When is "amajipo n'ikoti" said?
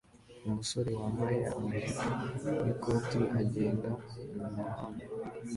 1.55-3.19